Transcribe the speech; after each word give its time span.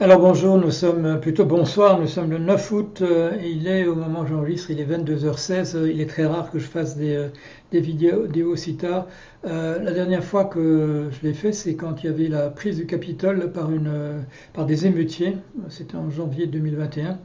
Alors 0.00 0.20
bonjour, 0.20 0.56
nous 0.58 0.70
sommes 0.70 1.18
plutôt 1.20 1.44
bonsoir, 1.44 2.00
nous 2.00 2.06
sommes 2.06 2.30
le 2.30 2.38
9 2.38 2.70
août, 2.70 2.98
euh, 3.02 3.32
il 3.42 3.66
est 3.66 3.84
au 3.84 3.96
moment 3.96 4.20
où 4.20 4.26
j'enregistre, 4.28 4.70
il 4.70 4.78
est 4.78 4.84
22h16, 4.84 5.74
euh, 5.74 5.90
il 5.90 6.00
est 6.00 6.06
très 6.06 6.24
rare 6.24 6.52
que 6.52 6.60
je 6.60 6.66
fasse 6.68 6.96
des, 6.96 7.16
euh, 7.16 7.28
vidéos, 7.72 8.28
aussi 8.48 8.76
tard. 8.76 9.08
la 9.42 9.92
dernière 9.92 10.22
fois 10.22 10.44
que 10.44 11.08
je 11.10 11.26
l'ai 11.26 11.34
fait, 11.34 11.50
c'est 11.50 11.74
quand 11.74 12.04
il 12.04 12.06
y 12.06 12.08
avait 12.10 12.28
la 12.28 12.48
prise 12.48 12.76
du 12.76 12.86
Capitole 12.86 13.50
par 13.50 14.66
des 14.66 14.86
émeutiers, 14.86 15.36
c'était 15.68 15.96
en 15.96 16.10
janvier 16.10 16.46
2021. 16.46 17.18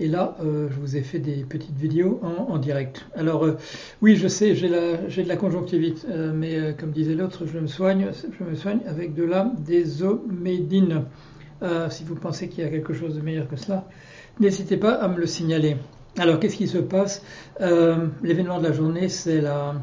Et 0.00 0.08
là, 0.08 0.36
je 0.42 0.80
vous 0.80 0.96
ai 0.96 1.02
fait 1.02 1.20
des 1.20 1.44
petites 1.48 1.76
vidéos 1.76 2.20
en, 2.22 2.58
direct. 2.58 3.06
Alors, 3.14 3.46
oui, 4.02 4.16
je 4.16 4.26
sais, 4.28 4.56
j'ai 4.56 4.68
de 4.68 5.28
la 5.28 5.36
conjonctivite, 5.36 6.06
mais 6.34 6.74
comme 6.80 6.90
disait 6.90 7.14
l'autre, 7.14 7.46
je 7.46 7.58
me 7.58 7.66
soigne, 7.66 8.08
je 8.38 8.44
me 8.44 8.56
soigne 8.56 8.80
avec 8.88 9.14
de 9.14 9.24
la 9.24 9.52
désomédine. 9.64 11.04
Euh, 11.62 11.88
si 11.90 12.04
vous 12.04 12.14
pensez 12.14 12.48
qu'il 12.48 12.64
y 12.64 12.66
a 12.66 12.70
quelque 12.70 12.92
chose 12.92 13.14
de 13.14 13.20
meilleur 13.20 13.48
que 13.48 13.56
cela, 13.56 13.86
n'hésitez 14.40 14.76
pas 14.76 14.94
à 14.94 15.08
me 15.08 15.18
le 15.18 15.26
signaler. 15.26 15.76
Alors, 16.18 16.38
qu'est-ce 16.38 16.56
qui 16.56 16.68
se 16.68 16.78
passe? 16.78 17.22
Euh, 17.60 18.06
L'événement 18.22 18.58
de 18.58 18.64
la 18.64 18.72
journée, 18.72 19.08
c'est 19.08 19.40
la, 19.40 19.74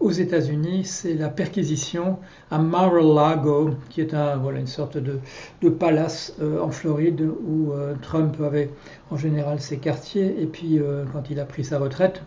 aux 0.00 0.10
États-Unis, 0.10 0.84
c'est 0.84 1.14
la 1.14 1.28
perquisition 1.28 2.18
à 2.50 2.58
Mar-a-Lago, 2.58 3.72
qui 3.90 4.00
est 4.00 4.14
un, 4.14 4.36
voilà, 4.36 4.60
une 4.60 4.66
sorte 4.66 4.96
de, 4.96 5.20
palace 5.68 6.34
euh, 6.40 6.60
en 6.60 6.70
Floride 6.70 7.20
où 7.20 7.72
Trump 8.00 8.40
avait 8.40 8.70
en 9.10 9.16
général 9.16 9.60
ses 9.60 9.78
quartiers. 9.78 10.40
Et 10.40 10.46
puis, 10.46 10.80
quand 11.12 11.30
il 11.30 11.40
a 11.40 11.44
pris 11.44 11.64
sa 11.64 11.78
retraite, 11.78 12.22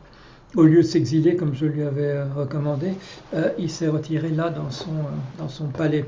au 0.55 0.63
lieu 0.63 0.77
de 0.77 0.87
s'exiler 0.87 1.37
comme 1.37 1.55
je 1.55 1.65
lui 1.65 1.81
avais 1.81 2.21
recommandé, 2.23 2.91
il 3.57 3.71
s'est 3.71 3.87
retiré 3.87 4.29
là 4.29 4.49
dans 4.49 4.69
son 5.49 5.67
palais 5.67 6.05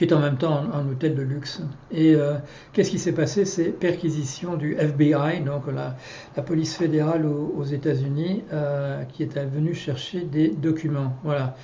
qui 0.00 0.06
est 0.06 0.14
en 0.14 0.20
même 0.20 0.38
temps 0.38 0.62
un, 0.72 0.88
hôtel 0.88 1.14
de 1.14 1.20
luxe. 1.20 1.60
Et 1.90 2.14
euh, 2.14 2.36
qu'est-ce 2.72 2.88
qui 2.88 2.98
s'est 2.98 3.12
passé? 3.12 3.44
C'est 3.44 3.64
perquisition 3.64 4.56
du 4.56 4.74
FBI, 4.74 5.42
donc 5.44 5.64
la, 5.66 5.94
police 6.42 6.74
fédérale 6.74 7.26
aux, 7.26 7.64
États-Unis, 7.64 8.42
euh, 8.50 9.02
qui 9.12 9.24
est 9.24 9.38
venue 9.44 9.74
chercher 9.74 10.22
des 10.22 10.48
documents. 10.48 11.18
Voilà. 11.22 11.54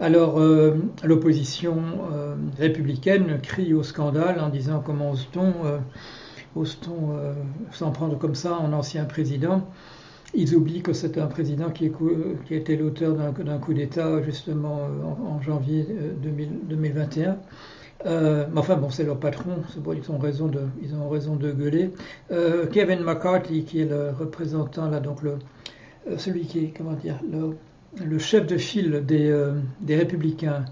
Alors, 0.00 0.38
euh, 0.38 0.74
l'opposition 1.02 1.76
républicaine 2.58 3.40
crie 3.42 3.72
au 3.72 3.82
scandale 3.82 4.38
en 4.38 4.50
disant 4.50 4.82
comment 4.84 5.12
ose-t-on 5.12 5.54
ose-t-on 6.56 7.18
s'en 7.72 7.90
prendre 7.90 8.18
comme 8.18 8.34
ça 8.34 8.52
en 8.52 8.74
ancien 8.74 9.06
président? 9.06 9.66
Ils 10.34 10.54
oublient 10.54 10.82
que 10.82 10.92
c'est 10.92 11.18
un 11.18 11.26
président 11.26 11.70
qui, 11.70 11.90
qui 12.46 12.54
était 12.54 12.76
l'auteur 12.76 13.14
d'un 13.14 13.58
coup 13.58 13.72
d'État 13.72 14.22
justement 14.22 14.88
en, 15.26 15.40
janvier 15.40 15.86
2021 16.22 17.38
euh, 18.06 18.46
enfin 18.54 18.76
bon, 18.76 18.90
c'est 18.90 19.02
leur 19.04 19.18
patron, 19.18 19.56
ils 19.92 20.10
ont 20.10 20.18
raison 20.18 20.46
de, 21.36 21.52
gueuler. 21.52 21.90
Euh, 22.30 22.66
Kevin 22.66 23.00
McCarthy, 23.00 23.64
qui 23.64 23.80
est 23.80 23.86
le 23.86 24.10
représentant 24.10 24.88
là, 24.88 25.00
donc 25.00 25.22
le, 25.22 25.38
euh, 26.08 26.16
celui 26.16 26.46
qui 26.46 26.60
est 26.60 26.74
comment 26.76 26.92
dire, 26.92 27.16
le, 28.04 28.18
chef 28.18 28.46
de 28.46 28.56
file 28.56 29.04
des, 29.04 29.96
républicains, 29.96 30.64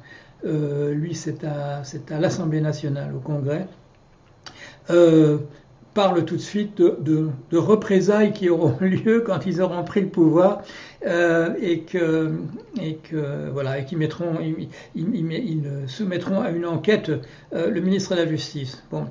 lui 0.44 1.14
c'est 1.14 1.42
à 1.44 2.20
l'Assemblée 2.20 2.60
nationale, 2.60 3.12
au 3.14 3.18
Congrès 3.18 3.66
parle 5.96 6.26
tout 6.26 6.36
de 6.36 6.42
suite 6.42 6.76
de, 6.76 7.30
représailles 7.56 8.34
qui 8.34 8.50
auront 8.50 8.76
lieu 8.80 9.24
quand 9.26 9.46
ils 9.46 9.62
auront 9.62 9.82
pris 9.82 10.02
le 10.02 10.08
pouvoir 10.08 10.62
euh, 11.06 11.54
et 11.58 11.80
que 11.80 12.30
voilà 13.50 13.78
et 13.78 13.86
qui 13.86 13.96
mettront 13.96 14.34
ils, 14.94 15.62
soumettront 15.86 16.42
à 16.42 16.50
une 16.50 16.66
enquête 16.66 17.10
euh, 17.54 17.70
le 17.70 17.80
ministre 17.80 18.14
de 18.14 18.20
la 18.20 18.26
Justice. 18.26 18.84
Bon, 18.90 19.06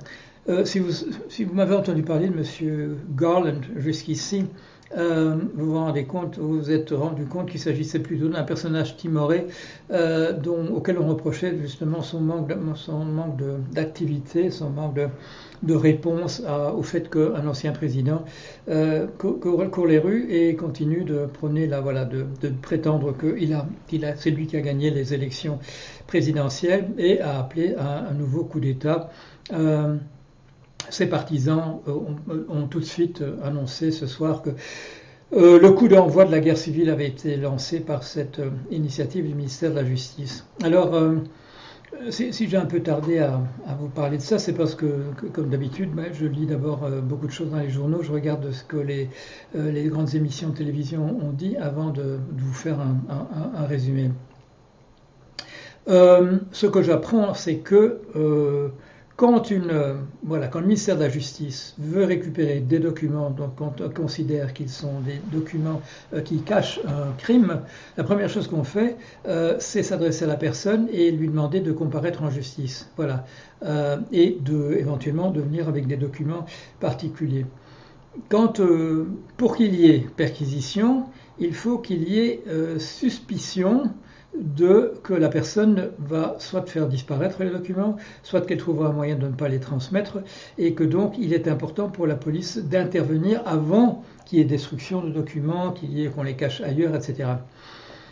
euh, 0.48 0.64
si 0.64 0.78
vous 0.78 0.92
si 1.28 1.44
vous 1.44 1.56
m'avez 1.56 1.76
entendu 1.76 2.04
parler 2.04 2.30
de 2.30 2.36
Monsieur 2.36 2.98
Garland 3.18 3.62
jusqu'ici, 3.78 4.46
euh, 4.96 5.36
vous 5.56 5.72
vous 5.72 5.78
rendez 5.78 6.06
compte, 6.06 6.38
vous 6.38 6.60
vous 6.60 6.72
êtes 6.72 6.92
rendu 6.92 7.26
compte 7.26 7.50
qu'il 7.50 7.60
s'agissait 7.60 8.00
plutôt 8.00 8.28
d'un 8.28 8.44
personnage 8.44 8.96
timoré 8.98 9.48
euh, 9.92 10.34
auquel 10.74 11.00
on 11.00 11.08
reprochait 11.08 11.58
justement 11.60 12.04
son 12.04 12.22
manque, 12.22 12.54
d'activité, 13.72 14.52
son 14.52 14.70
manque 14.70 14.96
de, 15.64 15.74
réponse 15.74 16.44
au 16.78 16.84
fait 16.84 17.10
qu'un 17.10 17.48
ancien 17.48 17.72
président 17.72 18.24
euh, 18.70 19.08
court, 19.18 19.88
les 19.88 19.98
rues 19.98 20.28
et 20.30 20.56
continue 20.56 21.04
de 21.04 21.26
prôner 21.26 21.68
de, 21.68 22.50
prétendre 22.62 23.12
que 23.18 23.36
a, 23.54 23.60
a, 24.08 24.16
c'est 24.16 24.30
lui 24.30 24.46
qui 24.46 24.56
a 24.56 24.62
gagné 24.62 24.92
les 24.92 25.16
élections 25.16 25.60
présidentielles 26.06 26.90
et 27.00 27.22
a 27.22 27.40
appelé 27.40 27.74
à 27.76 28.08
un 28.10 28.14
nouveau 28.14 28.44
coup 28.44 28.60
d'État. 28.60 29.10
Ses 30.90 31.08
partisans 31.08 31.80
euh, 31.88 32.46
ont, 32.50 32.68
tout 32.68 32.80
de 32.80 32.86
suite 32.86 33.22
euh, 33.22 33.38
annoncé 33.44 33.92
ce 33.92 34.08
soir 34.08 34.42
que 34.42 34.52
euh, 35.34 35.60
le 35.60 35.72
coup 35.72 35.88
d'envoi 35.88 36.26
de 36.26 36.32
la 36.32 36.40
guerre 36.40 36.58
civile 36.58 36.90
avait 36.90 37.08
été 37.08 37.36
lancé 37.36 37.80
par 37.80 38.04
cette 38.04 38.42
initiative 38.72 39.28
du 39.28 39.34
ministère 39.34 39.72
de 39.72 39.76
la 39.76 39.84
Justice. 39.84 40.46
Alors, 40.64 40.96
si, 42.10 42.32
j'ai 42.32 42.58
un 42.58 42.66
peu 42.66 42.82
tardé 42.82 43.18
à, 43.20 43.42
vous 43.80 43.90
parler 43.90 44.18
de 44.18 44.22
ça, 44.22 44.38
c'est 44.38 44.54
parce 44.54 44.76
que, 44.76 44.86
comme 45.34 45.50
d'habitude, 45.50 45.92
ben, 45.94 46.06
je 46.14 46.28
lis 46.28 46.46
d'abord 46.46 46.88
beaucoup 47.02 47.26
de 47.26 47.32
choses 47.32 47.50
dans 47.50 47.60
les 47.60 47.72
journaux, 47.72 48.04
je 48.04 48.12
regarde 48.12 48.52
ce 48.52 48.64
que 48.64 48.78
les 48.78 49.84
grandes 49.88 50.14
émissions 50.14 50.50
de 50.50 50.56
télévision 50.56 51.04
ont 51.04 51.32
dit 51.32 51.58
avant 51.58 51.90
de, 51.90 52.20
vous 52.38 52.54
faire 52.54 52.80
un, 52.80 53.66
résumé. 53.66 54.12
ce 55.88 56.66
que 56.68 56.84
j'apprends, 56.84 57.34
c'est 57.34 57.58
que 57.58 58.00
euh, 59.22 59.96
quand 60.52 60.60
le 60.60 60.66
ministère 60.66 60.98
de 60.98 61.02
la 61.02 61.10
Justice 61.10 61.74
veut 61.78 62.04
récupérer 62.04 62.60
des 62.60 62.80
documents, 62.80 63.30
donc 63.30 63.56
quand 63.56 63.80
on 63.82 63.90
considère 63.90 64.54
qu'ils 64.54 64.70
sont 64.70 65.00
des 65.00 65.22
documents 65.32 65.82
euh, 66.14 66.22
qui 66.22 66.42
cachent 66.42 66.80
un 66.86 67.14
crime, 67.18 67.62
la 67.98 68.04
première 68.04 68.30
chose 68.30 68.48
qu'on 68.48 68.66
fait, 68.66 68.98
euh, 69.28 69.56
c'est 69.60 69.84
s'adresser 69.84 70.26
à 70.26 70.28
la 70.28 70.36
personne 70.36 70.90
et 70.92 71.12
lui 71.12 71.30
demander 71.30 71.62
de 71.62 71.72
comparaître 71.72 72.24
en 72.24 72.30
justice. 72.30 72.90
Voilà. 72.98 73.26
et 74.12 74.38
de, 74.42 74.76
éventuellement 74.78 75.32
de 75.32 75.42
venir 75.42 75.68
avec 75.68 75.88
des 75.88 75.98
documents 75.98 76.46
particuliers. 76.80 77.46
Quand, 78.30 78.62
pour 79.38 79.56
qu'il 79.56 79.76
y 79.76 79.90
ait 79.90 80.06
perquisition, 80.16 81.06
il 81.40 81.54
faut 81.54 81.78
qu'il 81.78 82.08
y 82.08 82.20
ait 82.20 82.44
suspicion 82.80 83.90
de 84.40 84.94
que 85.04 85.14
la 85.14 85.30
personne 85.30 85.90
va 86.00 86.36
soit 86.40 86.64
faire 86.64 86.88
disparaître 86.88 87.44
les 87.44 87.50
documents, 87.50 87.98
soit 88.24 88.42
qu'elle 88.42 88.58
trouvera 88.58 88.90
un 88.90 88.94
moyen 88.94 89.16
de 89.16 89.28
ne 89.28 89.34
pas 89.34 89.48
les 89.48 89.60
transmettre, 89.60 90.20
et 90.58 90.74
que 90.74 90.84
donc 90.84 91.16
il 91.18 91.34
est 91.34 91.48
important 91.48 91.90
pour 91.90 92.08
la 92.08 92.16
police 92.16 92.58
d'intervenir 92.58 93.42
avant 93.46 94.04
qu'il 94.26 94.40
y 94.40 94.42
ait 94.42 94.46
destruction 94.46 95.02
de 95.02 95.10
documents, 95.10 95.72
qu'il 95.72 95.92
y 95.94 96.06
ait 96.06 96.10
qu'on 96.10 96.24
les 96.24 96.36
cache 96.36 96.62
ailleurs, 96.62 96.96
etc. 96.96 97.30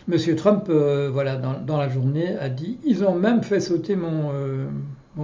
Monsieur 0.07 0.35
Trump, 0.35 0.65
euh, 0.69 1.09
voilà, 1.11 1.37
dans, 1.37 1.77
la 1.77 1.87
journée, 1.87 2.35
a 2.37 2.49
dit 2.49 2.77
ils 2.83 3.05
ont 3.05 3.15
même 3.15 3.41
fait 3.41 3.61
sauter 3.61 3.95
mon, 3.95 4.31
euh, 4.33 4.65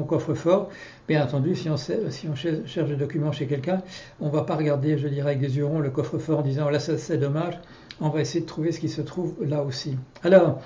coffre-fort. 0.08 0.70
Bien 1.08 1.24
entendu, 1.24 1.56
si 1.56 1.70
on, 1.70 1.76
cherche 1.76 2.90
des 2.90 2.96
documents 2.96 3.34
chez 3.34 3.46
quelqu'un, 3.46 3.82
on 4.22 4.28
ne 4.28 4.32
va 4.32 4.44
pas 4.44 4.56
regarder, 4.56 4.98
je 4.98 5.08
dirais, 5.08 5.32
avec 5.32 5.42
des 5.42 5.58
yeux 5.58 5.66
ronds 5.66 5.80
le 5.80 5.90
coffre-fort 5.90 6.40
en 6.40 6.44
disant 6.44 6.70
là, 6.70 6.80
c'est 6.80 7.18
dommage. 7.18 7.60
On 8.02 8.10
va 8.10 8.22
essayer 8.22 8.42
de 8.42 8.46
trouver 8.46 8.72
ce 8.72 8.80
qui 8.80 8.90
se 8.90 9.02
trouve 9.02 9.36
là 9.42 9.64
aussi. 9.64 9.98
Alors, 10.24 10.62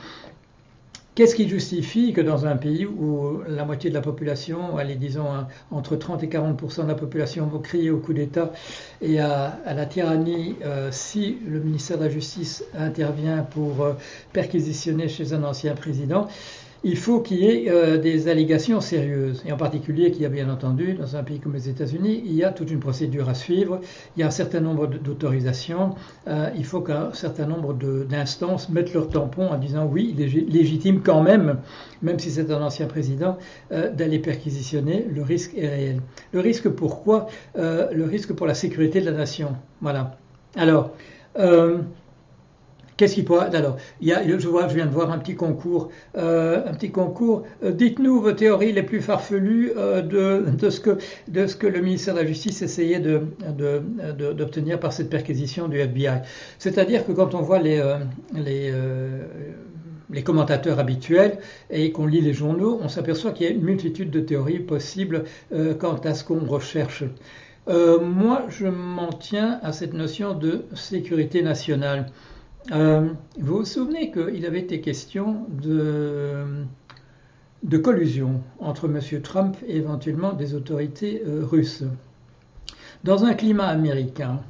Qu'est-ce 1.16 1.36
qui 1.36 1.48
justifie 1.48 2.12
que 2.12 2.22
dans 2.22 2.48
un 2.48 2.58
pays 2.58 2.88
où 2.88 3.44
la 3.48 3.66
moitié 3.66 3.92
de 3.92 3.94
la 3.94 4.02
population, 4.02 4.78
allez, 4.78 4.96
disons 4.96 5.28
entre 5.70 5.96
30 5.96 6.24
et 6.24 6.28
40% 6.28 6.84
de 6.84 6.88
la 6.88 6.96
population 6.96 7.46
vont 7.46 7.60
crier 7.60 7.92
au 7.92 8.00
coup 8.00 8.14
d'État 8.14 8.52
et 9.00 9.20
à, 9.20 9.60
la 9.64 9.86
tyrannie 9.86 10.56
euh, 10.66 10.90
si 10.92 11.38
le 11.48 11.60
ministère 11.60 12.00
de 12.00 12.06
la 12.06 12.10
Justice 12.10 12.66
intervient 12.76 13.44
pour 13.44 13.84
euh, 13.84 13.94
perquisitionner 14.32 15.08
chez 15.08 15.34
un 15.34 15.44
ancien 15.44 15.76
président, 15.76 16.28
il 16.84 16.98
faut 16.98 17.22
qu'il 17.22 17.38
y 17.38 17.48
ait 17.48 17.70
euh, 17.70 17.98
des 17.98 18.28
allégations 18.28 18.82
sérieuses, 18.82 19.42
et 19.46 19.52
en 19.52 19.58
particulier 19.58 20.12
qu'il 20.12 20.24
y 20.24 20.26
a 20.26 20.30
bien 20.30 20.50
entendu, 20.50 20.94
dans 20.94 21.16
un 21.16 21.24
pays 21.24 21.40
comme 21.40 21.54
les 21.54 21.70
États-Unis, 21.70 22.22
il 22.26 22.34
y 22.34 22.44
a 22.44 22.52
toute 22.52 22.70
une 22.72 22.80
procédure 22.80 23.30
à 23.30 23.34
suivre, 23.34 23.80
il 24.16 24.20
y 24.20 24.24
a 24.24 24.28
un 24.28 24.32
certain 24.32 24.60
nombre 24.60 24.88
d'autorisations, 24.88 25.96
euh, 26.28 26.50
il 26.58 26.66
faut 26.66 26.82
qu'un 26.82 27.14
certain 27.14 27.46
nombre 27.46 27.74
d'instances 27.74 28.70
mettent 28.70 28.94
leur 28.94 29.08
tampon 29.08 29.48
en 29.48 29.58
disant 29.58 29.86
oui, 29.86 30.14
il 30.16 30.22
est 30.22 30.50
légitime 30.52 31.02
quand 31.02 31.24
même, 31.24 31.58
même 32.02 32.20
si 32.20 32.32
c'est 32.32 32.52
un 32.52 32.62
ancien 32.62 32.88
président, 32.88 33.38
euh, 33.72 33.90
d'aller 33.90 34.20
perquisitionner, 34.20 35.06
le 35.10 35.22
risque 35.22 35.54
est 35.56 35.68
réel. 35.68 36.02
Le 36.34 36.42
risque 36.42 36.68
pourquoi? 36.70 37.28
Le 37.56 38.04
risque 38.04 38.34
pour 38.34 38.48
la 38.48 38.54
sécurité 38.54 39.00
de 39.00 39.06
la 39.06 39.12
nation. 39.12 39.56
Voilà. 39.82 40.18
Alors, 40.56 40.92
Qu'est-ce 42.98 43.16
qui 43.16 43.24
pourrait 43.24 43.56
alors 43.56 43.78
il 44.02 44.08
y 44.08 44.14
a, 44.14 44.22
je 44.38 44.48
vois, 44.48 44.68
je 44.68 44.76
viens 44.76 44.86
de 44.86 44.92
voir 44.92 45.12
un 45.12 45.18
petit 45.18 45.36
concours, 45.36 45.90
euh, 46.18 46.62
un 46.66 46.74
petit 46.74 46.92
concours. 46.92 47.44
Euh, 47.64 47.72
dites-nous 47.72 48.22
vos 48.22 48.34
théories 48.34 48.72
les 48.72 48.84
plus 48.84 49.02
farfelues 49.02 49.72
euh, 49.76 50.02
de, 50.02 50.70
ce 50.70 50.80
que 51.56 51.68
le 51.68 51.82
ministère 51.82 52.14
de 52.14 52.20
la 52.20 52.26
Justice 52.26 52.62
essayait 52.62 53.00
d'obtenir 53.00 54.80
par 54.80 54.94
cette 54.94 55.10
perquisition 55.10 55.68
du 55.68 55.80
FBI. 55.80 56.22
C'est-à-dire 56.60 57.06
que 57.06 57.12
quand 57.12 57.34
on 57.34 57.42
voit 57.42 57.60
les 57.60 57.82
commentateurs 60.24 60.80
habituels 60.80 61.40
et 61.70 61.92
qu'on 61.92 62.06
lit 62.06 62.22
les 62.22 62.34
journaux, 62.34 62.80
on 62.82 62.90
s'aperçoit 62.90 63.32
qu'il 63.32 63.48
y 63.48 63.50
a 63.50 63.52
une 63.52 63.64
multitude 63.64 64.12
de 64.12 64.20
théories 64.20 64.60
possibles 64.60 65.24
quant 65.80 65.96
à 65.96 66.14
ce 66.14 66.24
qu'on 66.24 66.46
recherche. 66.46 67.04
moi, 67.68 68.44
je 68.50 68.68
m'en 68.68 69.10
tiens 69.10 69.60
à 69.64 69.72
cette 69.72 69.94
notion 69.94 70.34
de 70.34 70.66
sécurité 70.76 71.42
nationale. 71.42 72.06
Vous 72.72 73.16
vous 73.38 73.66
souvenez 73.66 74.12
qu'il 74.12 74.46
avait 74.46 74.60
été 74.60 74.82
question 74.82 75.46
de 77.64 77.78
collusion 77.78 78.42
entre 78.60 78.86
M. 78.86 79.22
Trump 79.22 79.58
et 79.68 79.78
éventuellement 79.78 80.34
des 80.34 80.54
autorités 80.54 81.24
euh, 81.26 81.42
russes. 81.44 81.84
Dans 83.04 83.26
un 83.26 83.34
climat 83.34 83.68
américain 83.68 84.42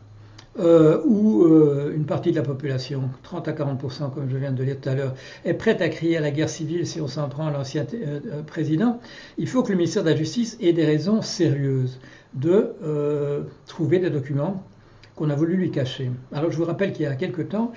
euh, 0.60 1.02
où 1.06 1.44
euh, 1.44 1.94
une 1.96 2.06
partie 2.06 2.32
de 2.32 2.36
la 2.36 2.44
population, 2.44 3.10
30 3.24 3.48
à 3.48 3.52
40% 3.54 4.14
comme 4.14 4.30
je 4.30 4.38
viens 4.38 4.52
de 4.52 4.60
le 4.60 4.66
dire 4.66 4.80
tout 4.80 4.90
à 4.90 4.96
l'heure, 4.96 5.16
est 5.46 5.54
prête 5.54 5.82
à 5.82 5.90
crier 5.90 6.18
à 6.18 6.22
la 6.22 6.32
guerre 6.32 6.50
civile 6.50 6.86
si 6.86 7.02
on 7.02 7.08
s'en 7.08 7.30
prend 7.30 7.48
à 7.48 7.52
l'ancien 7.52 7.86
président, 8.46 9.00
il 9.38 9.48
faut 9.48 9.64
que 9.64 9.72
le 9.72 9.78
ministère 9.78 10.04
de 10.04 10.10
la 10.10 10.16
Justice 10.16 10.58
ait 10.62 10.74
des 10.74 10.86
raisons 10.86 11.22
sérieuses 11.24 12.00
de 12.36 12.74
trouver 13.66 13.98
des 13.98 14.12
documents 14.12 14.64
qu'on 15.16 15.30
a 15.30 15.36
voulu 15.36 15.56
lui 15.56 15.72
cacher. 15.72 16.12
Alors 16.32 16.52
je 16.52 16.58
vous 16.58 16.66
rappelle 16.66 16.94
qu'il 16.94 17.04
y 17.04 17.08
a 17.08 17.16
quelque 17.16 17.42
temps, 17.42 17.72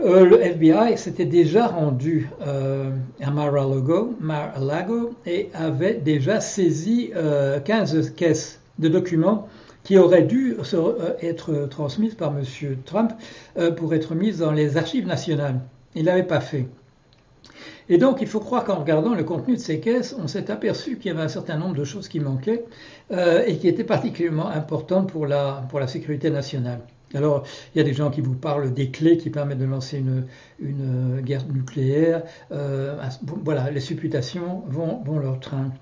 euh, 0.00 0.24
le 0.24 0.40
FBI 0.40 0.96
s'était 0.96 1.24
déjà 1.24 1.66
rendu 1.66 2.30
euh, 2.46 2.90
à 3.20 3.30
Mar-a-Lago, 3.32 5.14
et 5.26 5.50
avait 5.54 5.94
déjà 5.94 6.40
saisi 6.40 7.10
15 7.64 7.96
euh, 7.96 8.10
caisses 8.16 8.60
de 8.78 8.88
documents 8.88 9.48
qui 9.82 9.98
auraient 9.98 10.22
dû 10.22 10.56
être 11.22 11.66
transmises 11.70 12.14
par 12.14 12.36
M. 12.36 12.44
Trump 12.84 13.12
pour 13.76 13.94
être 13.94 14.14
mises 14.14 14.38
dans 14.38 14.52
les 14.52 14.76
archives 14.76 15.06
nationales. 15.06 15.60
Il 15.94 16.02
ne 16.02 16.06
l'avait 16.08 16.24
pas 16.24 16.40
fait. 16.40 16.66
Et 17.88 17.96
donc, 17.96 18.20
il 18.20 18.26
faut 18.26 18.40
croire 18.40 18.64
qu'en 18.64 18.80
regardant 18.80 19.14
le 19.14 19.24
contenu 19.24 19.54
de 19.54 19.60
ces 19.60 19.80
caisses, 19.80 20.14
on 20.22 20.26
s'est 20.26 20.50
aperçu 20.50 20.98
qu'il 20.98 21.06
y 21.06 21.14
avait 21.14 21.22
un 21.22 21.28
certain 21.28 21.56
nombre 21.56 21.74
de 21.74 21.84
choses 21.84 22.06
qui 22.06 22.20
manquaient 22.20 22.66
et 23.10 23.56
qui 23.56 23.66
étaient 23.66 23.82
particulièrement 23.82 24.48
importantes 24.48 25.10
pour 25.10 25.26
la 25.26 25.86
sécurité 25.86 26.28
nationale. 26.28 26.80
Alors, 27.14 27.44
il 27.74 27.78
y 27.78 27.80
a 27.80 27.84
des 27.84 27.94
gens 27.94 28.10
qui 28.10 28.20
vous 28.20 28.34
parlent 28.34 28.72
des 28.72 28.90
clés 28.90 29.16
qui 29.16 29.30
permettent 29.30 29.58
de 29.58 29.64
lancer 29.64 29.98
une, 29.98 30.26
une 30.60 31.20
guerre 31.22 31.46
nucléaire. 31.46 32.22
Euh, 32.52 32.96
voilà, 33.44 33.70
les 33.70 33.80
supputations 33.80 34.62
vont, 34.68 35.02
leur 35.18 35.40
train. 35.40 35.72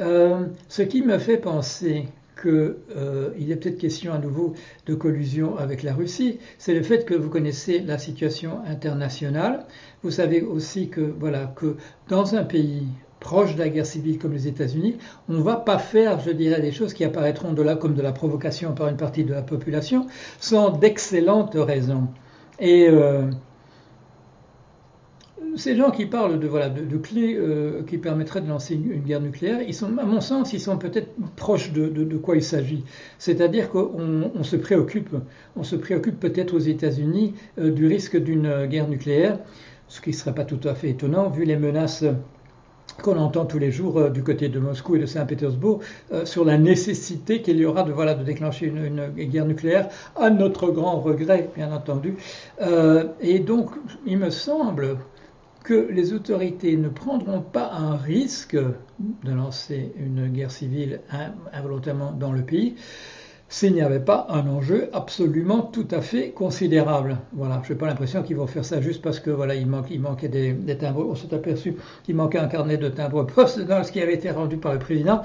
Euh, 0.00 0.46
ce 0.68 0.82
qui 0.82 1.02
me 1.02 1.18
fait 1.18 1.38
penser 1.38 2.06
qu'il 2.40 2.50
euh, 2.96 3.32
est 3.38 3.56
peut-être 3.56 3.78
question 3.78 4.12
à 4.12 4.18
nouveau 4.18 4.54
de 4.86 4.94
collusion 4.94 5.58
avec 5.58 5.82
la 5.82 5.92
Russie, 5.92 6.38
c'est 6.58 6.72
le 6.72 6.82
fait 6.82 7.04
que 7.04 7.14
vous 7.14 7.28
connaissez 7.28 7.80
la 7.80 7.98
situation 7.98 8.60
internationale. 8.66 9.66
Vous 10.02 10.10
savez 10.10 10.40
aussi 10.40 10.88
que, 10.88 11.00
voilà, 11.00 11.52
que 11.56 11.76
dans 12.08 12.34
un 12.36 12.44
pays 12.44 12.86
proche 13.20 13.54
de 13.54 13.60
la 13.60 13.68
guerre 13.68 13.86
civile 13.86 14.18
comme 14.18 14.32
les 14.32 14.48
États-Unis, 14.48 14.96
on 15.28 15.34
ne 15.34 15.42
va 15.42 15.56
pas 15.56 15.78
faire, 15.78 16.18
je 16.20 16.30
dirais, 16.30 16.60
des 16.60 16.72
choses 16.72 16.94
qui 16.94 17.04
apparaîtront 17.04 17.52
de 17.52 17.62
là 17.62 17.76
comme 17.76 17.94
de 17.94 18.02
la 18.02 18.12
provocation 18.12 18.72
par 18.72 18.88
une 18.88 18.96
partie 18.96 19.24
de 19.24 19.32
la 19.32 19.42
population, 19.42 20.06
sans 20.40 20.70
d'excellentes 20.70 21.54
raisons. 21.54 22.08
Et 22.58 22.88
euh, 22.88 23.30
ces 25.56 25.76
gens 25.76 25.90
qui 25.90 26.06
parlent 26.06 26.40
de, 26.40 26.48
voilà, 26.48 26.70
de, 26.70 26.96
clés 26.96 27.36
euh, 27.36 27.82
qui 27.86 27.98
permettraient 27.98 28.40
de 28.40 28.48
lancer 28.48 28.74
une, 28.74 29.00
guerre 29.02 29.20
nucléaire, 29.20 29.60
ils 29.66 29.74
sont, 29.74 29.98
à 29.98 30.04
mon 30.04 30.20
sens, 30.20 30.52
ils 30.52 30.60
sont 30.60 30.78
peut-être 30.78 31.10
proches 31.36 31.72
de, 31.72 32.16
quoi 32.16 32.36
il 32.36 32.42
s'agit. 32.42 32.84
C'est-à-dire 33.18 33.70
qu'on 33.70 34.42
se 34.42 34.56
préoccupe, 34.56 35.14
on 35.56 35.62
se 35.62 35.76
préoccupe 35.76 36.18
peut-être 36.18 36.54
aux 36.54 36.58
États-Unis 36.58 37.34
euh, 37.58 37.70
du 37.70 37.86
risque 37.86 38.16
d'une 38.16 38.66
guerre 38.66 38.88
nucléaire, 38.88 39.38
ce 39.88 40.00
qui 40.00 40.10
ne 40.10 40.14
serait 40.14 40.34
pas 40.34 40.44
tout 40.44 40.60
à 40.64 40.74
fait 40.74 40.88
étonnant 40.88 41.28
vu 41.28 41.44
les 41.44 41.56
menaces 41.56 42.04
qu'on 42.92 43.18
entend 43.18 43.44
tous 43.44 43.58
les 43.58 43.70
jours 43.70 43.98
euh, 43.98 44.10
du 44.10 44.22
côté 44.22 44.48
de 44.48 44.58
Moscou 44.58 44.96
et 44.96 44.98
de 44.98 45.06
Saint-Pétersbourg 45.06 45.80
euh, 46.12 46.24
sur 46.24 46.44
la 46.44 46.58
nécessité 46.58 47.42
qu'il 47.42 47.58
y 47.58 47.64
aura 47.64 47.82
de, 47.82 47.92
voilà, 47.92 48.14
de 48.14 48.24
déclencher 48.24 48.66
une, 48.66 49.08
guerre 49.08 49.46
nucléaire, 49.46 49.88
à 50.16 50.30
notre 50.30 50.70
grand 50.70 51.00
regret, 51.00 51.50
bien 51.56 51.72
entendu. 51.72 52.16
Euh, 52.60 53.04
et 53.20 53.38
donc, 53.38 53.70
il 54.06 54.18
me 54.18 54.30
semble 54.30 54.98
que 55.64 55.88
les 55.90 56.12
autorités 56.12 56.76
ne 56.76 56.88
prendront 56.88 57.40
pas 57.40 57.70
un 57.72 57.96
risque 57.96 58.56
de 58.56 59.32
lancer 59.32 59.92
une 59.98 60.28
guerre 60.28 60.50
civile 60.50 61.00
involontairement 61.52 62.12
dans 62.12 62.32
le 62.32 62.42
pays 62.42 62.76
s'il 63.50 63.74
n'y 63.74 63.82
avait 63.82 64.00
pas 64.00 64.28
un 64.30 64.46
enjeu 64.46 64.88
absolument 64.92 65.60
tout 65.60 65.88
à 65.90 66.00
fait 66.00 66.30
considérable. 66.30 67.18
Voilà, 67.32 67.60
je 67.64 67.72
n'ai 67.72 67.78
pas 67.78 67.86
l'impression 67.86 68.22
qu'ils 68.22 68.36
vont 68.36 68.46
faire 68.46 68.64
ça 68.64 68.80
juste 68.80 69.02
parce 69.02 69.18
que 69.18 69.30
voilà, 69.30 69.56
il, 69.56 69.66
manquait 69.66 70.28
des, 70.28 70.56
timbres. 70.78 71.04
On 71.06 71.16
s'est 71.16 71.34
aperçu 71.34 71.74
qu'il 72.04 72.14
manquait 72.14 72.38
un 72.38 72.46
carnet 72.46 72.76
de 72.76 72.88
timbres 72.88 73.24
poste 73.24 73.60
dans 73.60 73.82
ce 73.82 73.90
qui 73.90 74.00
avait 74.00 74.14
été 74.14 74.30
rendu 74.30 74.56
par 74.56 74.72
le 74.72 74.78
président. 74.78 75.22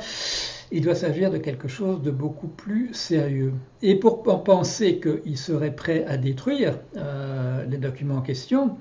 Il 0.72 0.82
doit 0.82 0.96
s'agir 0.96 1.30
de 1.30 1.38
quelque 1.38 1.68
chose 1.68 2.02
de 2.02 2.10
beaucoup 2.10 2.48
plus 2.48 2.92
sérieux. 2.96 3.54
Et 3.84 3.94
pour 3.94 4.24
penser 4.24 5.00
qu'il 5.00 5.38
serait 5.38 5.76
prêt 5.76 6.04
à 6.08 6.18
détruire 6.18 6.80
euh, 6.98 7.64
les 7.66 7.78
documents 7.78 8.16
en 8.16 8.22
question, 8.22 8.78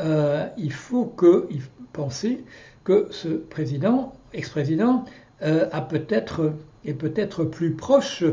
euh, 0.00 0.48
il 0.58 0.72
faut 0.72 1.04
que, 1.04 1.48
penser 1.92 2.44
que 2.82 3.06
ce 3.12 3.28
président, 3.28 4.14
ex-président, 4.32 5.04
euh, 5.42 5.68
a 5.70 5.80
peut-être 5.80 6.52
est 6.84 6.94
peut-être 6.94 7.44
plus 7.44 7.72
proche 7.72 8.24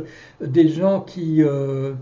des 0.42 0.70
gens 0.70 1.02
qui 1.02 1.44
euh, 1.44 1.94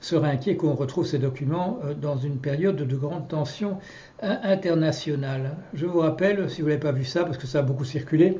seraient 0.00 0.30
inquiets 0.30 0.56
qu'on 0.56 0.74
retrouve 0.74 1.06
ces 1.06 1.18
documents 1.18 1.78
euh, 1.84 1.94
dans 1.94 2.16
une 2.16 2.38
période 2.38 2.76
de 2.76 2.96
grande 2.96 3.28
tension 3.28 3.78
internationale. 4.20 5.56
Je 5.74 5.86
vous 5.86 6.00
rappelle, 6.00 6.48
si 6.50 6.62
vous 6.62 6.68
n'avez 6.68 6.80
pas 6.80 6.92
vu 6.92 7.04
ça, 7.04 7.24
parce 7.24 7.38
que 7.38 7.46
ça 7.46 7.60
a 7.60 7.62
beaucoup 7.62 7.84
circulé, 7.84 8.38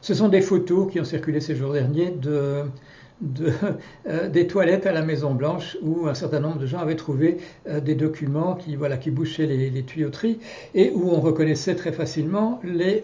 ce 0.00 0.14
sont 0.14 0.28
des 0.28 0.40
photos 0.40 0.90
qui 0.90 1.00
ont 1.00 1.04
circulé 1.04 1.40
ces 1.40 1.56
jours 1.56 1.72
derniers 1.72 2.10
de, 2.10 2.64
euh, 4.06 4.28
des 4.28 4.46
toilettes 4.46 4.86
à 4.86 4.92
la 4.92 5.02
Maison 5.02 5.34
Blanche 5.34 5.78
où 5.82 6.06
un 6.08 6.14
certain 6.14 6.40
nombre 6.40 6.58
de 6.58 6.66
gens 6.66 6.78
avaient 6.78 6.96
trouvé 6.96 7.38
des 7.82 7.94
documents 7.94 8.54
qui, 8.54 8.76
voilà, 8.76 8.98
qui 8.98 9.10
bouchaient 9.10 9.46
les, 9.46 9.82
tuyauteries 9.82 10.40
et 10.74 10.90
où 10.94 11.10
on 11.10 11.20
reconnaissait 11.20 11.74
très 11.74 11.92
facilement 11.92 12.60
les, 12.64 13.02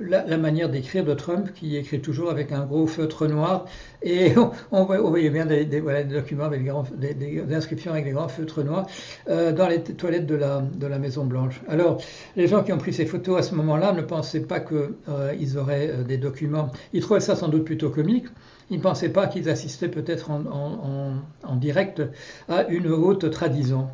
la, 0.00 0.38
manière 0.38 0.68
d'écrire 0.68 1.04
de 1.04 1.14
Trump, 1.14 1.48
qui 1.54 1.76
écrit 1.76 2.00
toujours 2.00 2.30
avec 2.30 2.52
un 2.52 2.64
gros 2.64 2.86
feutre 2.86 3.26
noir, 3.26 3.64
et 4.02 4.32
on, 4.70 4.84
voyait 4.84 5.30
bien 5.30 5.46
des, 5.46 5.64
documents 5.64 6.44
avec 6.44 6.62
des, 6.98 7.54
inscriptions 7.54 7.92
avec 7.92 8.04
des 8.04 8.12
grands 8.12 8.28
feutres 8.28 8.62
noirs 8.62 8.86
euh, 9.28 9.52
dans 9.52 9.68
les 9.68 9.82
toilettes 9.82 10.26
de 10.26 10.34
la, 10.34 10.60
de 10.60 10.86
la 10.86 10.98
Maison 10.98 11.24
Blanche. 11.24 11.60
Alors, 11.68 12.00
les 12.36 12.46
gens 12.46 12.62
qui 12.62 12.72
ont 12.72 12.78
pris 12.78 12.92
ces 12.92 13.06
photos 13.06 13.38
à 13.38 13.42
ce 13.42 13.54
moment-là 13.54 13.92
ne 13.92 14.02
pensaient 14.02 14.46
pas 14.46 14.60
qu'ils 14.60 14.94
euh, 15.08 15.60
auraient 15.60 15.90
euh, 15.90 16.04
des 16.04 16.18
documents. 16.18 16.70
Ils 16.92 17.00
trouvaient 17.00 17.20
ça 17.20 17.36
sans 17.36 17.48
doute 17.48 17.64
plutôt 17.64 17.90
comique. 17.90 18.26
Ils 18.70 18.78
ne 18.78 18.82
pensaient 18.82 19.08
pas 19.08 19.26
qu'ils 19.26 19.48
assistaient 19.48 19.88
peut-être 19.88 20.30
en, 20.30 21.56
direct 21.56 22.02
à 22.48 22.66
une 22.68 22.88
haute 22.88 23.30
trahison. 23.30 23.88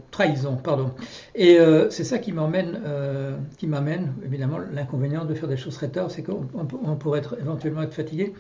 pardon. 0.62 0.90
Et 1.34 1.58
euh, 1.58 1.88
c'est 1.90 2.04
ça 2.04 2.16
euh, 2.16 3.36
qui 3.56 3.66
m'amène 3.66 4.12
évidemment 4.24 4.58
l'inconvénient 4.72 5.24
de 5.24 5.34
faire 5.34 5.48
des 5.48 5.56
choses 5.56 5.74
très 5.74 5.88
tard, 5.88 6.10
c'est 6.10 6.22
qu'on 6.22 6.96
pourrait 6.96 7.22
éventuellement 7.40 7.82
être 7.82 7.94
fatigué. 7.94 8.34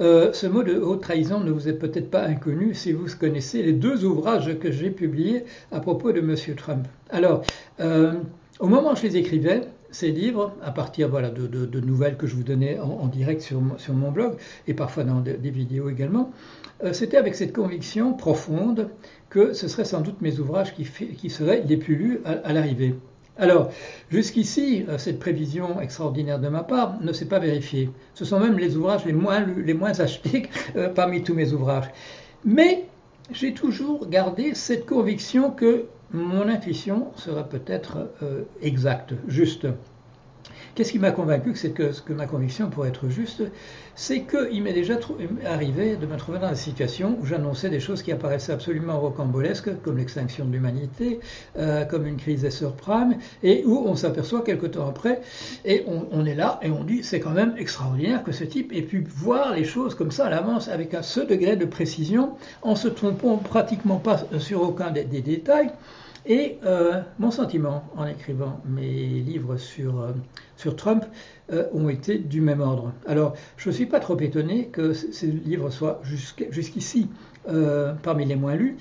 Euh, 0.00 0.32
ce 0.32 0.46
mot 0.46 0.62
de 0.62 0.78
haute 0.78 1.02
trahison 1.02 1.40
ne 1.40 1.50
vous 1.50 1.68
est 1.68 1.72
peut-être 1.72 2.10
pas 2.10 2.22
inconnu 2.22 2.72
si 2.72 2.92
vous 2.92 3.06
connaissez 3.18 3.62
les 3.62 3.72
deux 3.72 4.04
ouvrages 4.04 4.58
que 4.58 4.70
j'ai 4.70 4.90
publiés 4.90 5.44
à 5.72 5.80
propos 5.80 6.12
de 6.12 6.20
M. 6.20 6.34
Trump. 6.56 6.86
Alors, 7.10 7.42
au 8.60 8.66
moment 8.66 8.92
où 8.92 8.96
je 8.96 9.02
les 9.02 9.16
écrivais, 9.16 9.62
ces 9.90 10.10
livres, 10.10 10.54
à 10.62 10.70
partir 10.70 11.08
voilà, 11.08 11.30
de, 11.30 11.80
nouvelles 11.80 12.16
que 12.16 12.26
je 12.26 12.34
vous 12.34 12.42
donnais 12.42 12.78
en, 12.78 13.06
direct 13.06 13.40
sur, 13.40 13.60
mon 13.60 14.10
blog 14.10 14.36
et 14.66 14.74
parfois 14.74 15.04
dans 15.04 15.20
des 15.20 15.50
vidéos 15.50 15.88
également, 15.88 16.32
euh, 16.84 16.92
c'était 16.92 17.16
avec 17.16 17.34
cette 17.34 17.52
conviction 17.52 18.12
profonde 18.12 18.90
que 19.30 19.52
ce 19.52 19.66
seraient 19.68 19.84
sans 19.84 20.00
doute 20.00 20.20
mes 20.20 20.38
ouvrages 20.38 20.74
qui, 20.74 21.30
seraient 21.30 21.64
les 21.66 21.76
plus 21.76 21.96
lus 21.96 22.20
à, 22.24 22.52
l'arrivée. 22.52 22.94
Alors, 23.36 23.70
jusqu'ici, 24.10 24.84
euh, 24.88 24.98
cette 24.98 25.18
prévision 25.18 25.80
extraordinaire 25.80 26.40
de 26.40 26.48
ma 26.48 26.62
part 26.62 27.00
ne 27.00 27.12
s'est 27.12 27.26
pas 27.26 27.38
vérifiée. 27.38 27.90
Ce 28.14 28.24
sont 28.24 28.40
même 28.40 28.58
les 28.58 28.76
ouvrages 28.76 29.04
les 29.04 29.12
moins 29.12 29.40
lus, 29.40 29.62
les 29.62 29.74
moins 29.74 29.98
achetés 30.00 30.48
euh, 30.76 30.88
parmi 30.88 31.22
tous 31.22 31.34
mes 31.34 31.52
ouvrages. 31.52 31.90
Mais 32.44 32.86
j'ai 33.32 33.54
toujours 33.54 34.08
gardé 34.08 34.54
cette 34.54 34.86
conviction 34.86 35.50
que 35.50 35.86
mon 36.10 36.48
intuition 36.48 37.12
sera 37.16 37.48
peut-être 37.48 38.10
euh, 38.22 38.44
exacte, 38.60 39.14
juste. 39.26 39.66
Qu'est-ce 40.78 40.92
qui 40.92 41.00
m'a 41.00 41.10
convaincu 41.10 41.54
que 41.54 42.12
ma 42.12 42.26
conviction 42.26 42.70
pour 42.70 42.86
être 42.86 43.08
juste, 43.08 43.42
c'est 43.96 44.20
qu'il 44.20 44.62
m'est 44.62 44.72
déjà 44.72 44.94
arrivé 45.44 45.96
de 45.96 46.06
me 46.06 46.16
trouver 46.16 46.38
dans 46.38 46.50
des 46.50 46.54
situations 46.54 47.18
où 47.20 47.26
j'annonçais 47.26 47.68
des 47.68 47.80
choses 47.80 48.00
qui 48.00 48.12
apparaissaient 48.12 48.52
absolument 48.52 49.00
rocambolesques, 49.00 49.82
comme 49.82 49.96
l'extinction 49.96 50.44
de 50.44 50.52
l'humanité, 50.52 51.18
euh, 51.58 51.84
comme 51.84 52.06
une 52.06 52.16
crise 52.16 52.42
des 52.42 52.52
subprimes, 52.52 53.16
et 53.42 53.64
où 53.66 53.88
on 53.88 53.96
s'aperçoit 53.96 54.42
quelque 54.42 54.66
temps 54.66 54.88
après, 54.88 55.20
et 55.64 55.84
on, 55.88 56.24
est 56.24 56.36
là 56.36 56.60
et 56.62 56.70
on 56.70 56.84
dit 56.84 57.02
c'est 57.02 57.18
quand 57.18 57.32
même 57.32 57.56
extraordinaire 57.58 58.22
que 58.22 58.30
ce 58.30 58.44
type 58.44 58.72
ait 58.72 58.82
pu 58.82 59.04
voir 59.08 59.56
les 59.56 59.64
choses 59.64 59.96
comme 59.96 60.12
ça 60.12 60.26
à 60.26 60.30
l'avance, 60.30 60.68
avec 60.68 60.94
un 60.94 61.02
ce 61.02 61.18
degré 61.18 61.56
de 61.56 61.64
précision, 61.64 62.36
en 62.62 62.76
se 62.76 62.86
trompant 62.86 63.38
pratiquement 63.38 63.96
pas 63.96 64.20
sur 64.38 64.62
aucun 64.62 64.92
des 64.92 65.02
détails. 65.02 65.72
Et 66.30 66.58
mon 67.18 67.30
sentiment 67.30 67.84
en 67.96 68.06
écrivant 68.06 68.60
mes 68.66 69.20
livres 69.20 69.56
sur, 69.56 70.14
sur 70.56 70.76
Trump 70.76 71.06
ont 71.50 71.88
été 71.88 72.18
du 72.18 72.42
même 72.42 72.60
ordre. 72.60 72.92
Alors, 73.06 73.32
je 73.56 73.70
ne 73.70 73.74
suis 73.74 73.86
pas 73.86 73.98
trop 73.98 74.20
étonné 74.20 74.66
que 74.66 74.92
ces 74.92 75.26
livres 75.26 75.70
soient 75.70 76.02
jusqu'ici 76.50 77.08
parmi 78.02 78.26
les 78.26 78.36
moins 78.36 78.56
lus. 78.56 78.76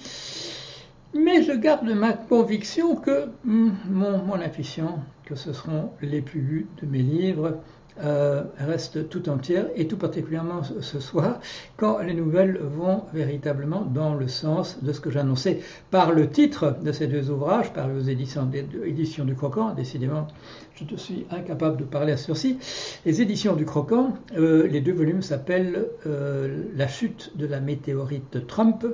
Mais 1.13 1.41
je 1.41 1.53
garde 1.53 1.89
ma 1.89 2.13
conviction 2.13 2.95
que 2.95 3.29
hmm, 3.43 3.71
mon, 3.89 4.33
intuition, 4.33 4.99
que 5.25 5.35
ce 5.35 5.53
seront 5.53 5.91
les 6.01 6.21
plus 6.21 6.41
lus 6.41 6.67
de 6.81 6.85
mes 6.87 7.01
livres, 7.01 7.61
euh, 8.03 8.43
reste 8.59 9.09
tout 9.09 9.29
entière, 9.29 9.67
et 9.75 9.87
tout 9.87 9.97
particulièrement 9.97 10.61
ce 10.63 10.99
soir, 10.99 11.39
quand 11.77 11.99
les 11.99 12.13
nouvelles 12.13 12.59
vont 12.61 13.03
véritablement 13.13 13.81
dans 13.81 14.13
le 14.13 14.27
sens 14.27 14.83
de 14.83 14.91
ce 14.93 14.99
que 14.99 15.09
j'annonçais 15.09 15.61
par 15.91 16.11
le 16.11 16.29
titre 16.29 16.77
de 16.83 16.91
ces 16.91 17.07
deux 17.07 17.29
ouvrages, 17.29 17.73
par 17.73 17.87
les 17.87 18.09
éditions, 18.09 18.45
du 18.45 19.35
Croquant. 19.35 19.73
Décidément, 19.73 20.27
je 20.75 20.83
te 20.83 20.95
suis 20.95 21.25
incapable 21.31 21.77
de 21.77 21.83
parler 21.83 22.13
à 22.13 22.17
ceci. 22.17 22.57
Les 23.05 23.21
éditions 23.21 23.55
du 23.55 23.65
Croquant, 23.65 24.13
euh, 24.37 24.67
les 24.67 24.81
deux 24.81 24.93
volumes 24.93 25.21
s'appellent 25.21 25.87
euh, 26.05 26.63
La 26.75 26.87
chute 26.87 27.31
de 27.35 27.47
la 27.47 27.59
météorite 27.59 28.45
Trump 28.47 28.85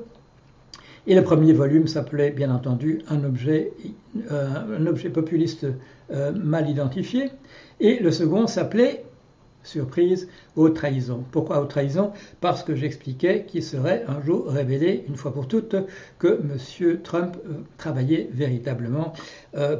et 1.05 1.15
le 1.15 1.23
premier 1.23 1.53
volume 1.53 1.87
s'appelait 1.87 2.31
bien 2.31 2.53
entendu 2.53 3.01
Un 3.09 3.23
objet, 3.23 3.73
euh, 4.31 4.77
un 4.79 4.87
objet 4.87 5.09
populiste 5.09 5.65
euh, 6.11 6.31
mal 6.31 6.69
identifié. 6.69 7.29
Et 7.79 7.99
le 7.99 8.11
second 8.11 8.47
s'appelait, 8.47 9.03
surprise, 9.63 10.29
Haute 10.55 10.75
trahison. 10.75 11.25
Pourquoi 11.31 11.61
Haute 11.61 11.69
trahison? 11.69 12.11
Parce 12.39 12.63
que 12.63 12.75
j'expliquais 12.75 13.45
qu'il 13.45 13.63
serait 13.63 14.05
un 14.07 14.21
jour 14.21 14.47
révélé, 14.47 15.03
une 15.09 15.17
fois 15.17 15.33
pour 15.33 15.47
toutes, 15.47 15.75
que 16.19 16.39
M. 16.39 17.01
Trump 17.03 17.35
euh, 17.47 17.55
travaillait 17.77 18.29
véritablement 18.31 19.13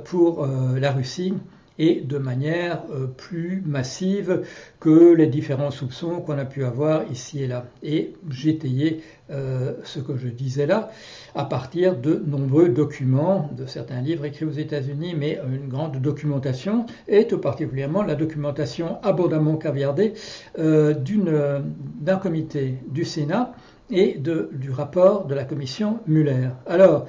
pour 0.05 0.45
la 0.45 0.91
Russie 0.91 1.33
et 1.79 2.01
de 2.01 2.17
manière 2.17 2.83
euh, 2.91 3.07
plus 3.07 3.63
massive 3.65 4.43
que 4.79 5.13
les 5.13 5.27
différents 5.27 5.71
soupçons 5.71 6.21
qu'on 6.21 6.37
a 6.37 6.45
pu 6.45 6.63
avoir 6.63 7.09
ici 7.11 7.43
et 7.43 7.47
là. 7.47 7.65
Et 7.81 8.13
j'étayais 8.29 8.99
euh, 9.31 9.73
ce 9.83 9.99
que 9.99 10.15
je 10.17 10.27
disais 10.27 10.65
là 10.65 10.91
à 11.35 11.45
partir 11.45 11.95
de 11.95 12.21
nombreux 12.27 12.69
documents, 12.69 13.49
de 13.57 13.65
certains 13.65 14.01
livres 14.01 14.25
écrits 14.25 14.45
aux 14.45 14.51
États-Unis, 14.51 15.15
mais 15.17 15.39
une 15.51 15.67
grande 15.67 15.97
documentation, 15.97 16.85
et 17.07 17.25
tout 17.25 17.39
particulièrement 17.39 18.03
la 18.03 18.15
documentation 18.15 19.01
abondamment 19.01 19.57
caviardée 19.57 20.13
euh, 20.59 20.93
d'un 20.93 22.17
comité 22.17 22.75
du 22.87 23.05
Sénat 23.05 23.53
et 23.89 24.17
du 24.17 24.71
rapport 24.71 25.25
de 25.25 25.35
la 25.35 25.43
commission 25.43 25.99
Muller. 26.07 26.49
Alors, 26.65 27.07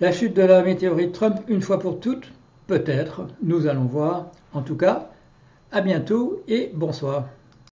la 0.00 0.12
chute 0.12 0.34
de 0.34 0.42
la 0.42 0.62
météorite 0.62 1.12
Trump, 1.12 1.40
une 1.48 1.60
fois 1.60 1.78
pour 1.78 2.00
toutes, 2.00 2.30
Peut-être, 2.68 3.26
nous 3.42 3.66
allons 3.66 3.86
voir. 3.86 4.30
En 4.52 4.60
tout 4.60 4.76
cas, 4.76 5.08
à 5.72 5.80
bientôt 5.80 6.42
et 6.48 6.70
bonsoir. 6.74 7.30